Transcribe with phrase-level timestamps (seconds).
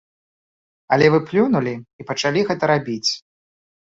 [0.95, 3.11] Але вы плюнулі і пачалі гэта рабіць.